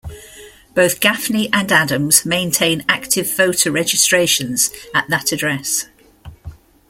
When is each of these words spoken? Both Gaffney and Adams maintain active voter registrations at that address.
Both 0.73 0.99
Gaffney 0.99 1.47
and 1.53 1.71
Adams 1.71 2.25
maintain 2.25 2.83
active 2.89 3.31
voter 3.37 3.71
registrations 3.71 4.71
at 4.95 5.07
that 5.09 5.31
address. 5.31 5.89